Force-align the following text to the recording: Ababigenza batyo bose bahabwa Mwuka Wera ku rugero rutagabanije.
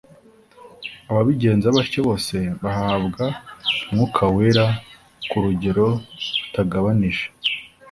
Ababigenza 1.09 1.67
batyo 1.75 1.99
bose 2.07 2.37
bahabwa 2.63 3.23
Mwuka 3.91 4.23
Wera 4.35 4.65
ku 5.29 5.35
rugero 5.43 5.87
rutagabanije. 6.39 7.25